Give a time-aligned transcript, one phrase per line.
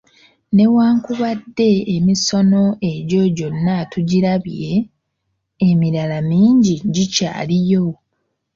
[0.55, 4.71] Ne wankubadde emisono egyo gyonna tugirabye,
[5.69, 7.85] emirala mingi gikyaliyo.